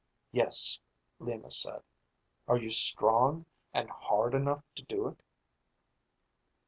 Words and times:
"Yes," 0.31 0.79
Lima 1.19 1.51
said. 1.51 1.83
"Are 2.47 2.57
you 2.57 2.71
strong 2.71 3.45
and 3.71 3.87
hard 3.91 4.33
enough 4.33 4.63
to 4.77 4.83
do 4.85 5.07
it?" 5.07 5.21